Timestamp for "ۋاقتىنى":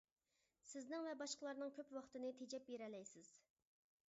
1.99-2.33